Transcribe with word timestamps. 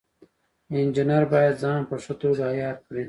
انجینر 0.77 1.23
باید 1.31 1.55
ځان 1.63 1.81
په 1.89 1.95
ښه 2.03 2.13
توګه 2.21 2.43
عیار 2.53 2.77
کړي. 2.85 2.99